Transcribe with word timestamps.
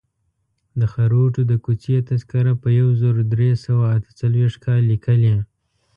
د 0.79 0.81
خروټو 0.93 1.41
د 1.51 1.53
کوڅې 1.65 1.95
تذکره 2.09 2.53
په 2.61 2.69
یو 2.79 2.89
زر 3.01 3.15
درې 3.33 3.49
سوه 3.65 3.85
اته 3.95 4.09
څلویښت 4.19 4.57
کال 4.65 4.81
لیکلې. 4.91 5.35